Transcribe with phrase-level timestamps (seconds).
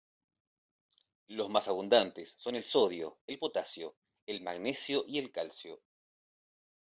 [1.27, 3.93] Los más abundantes son el sodio, el potasio,
[4.25, 5.79] el magnesio y el calcio.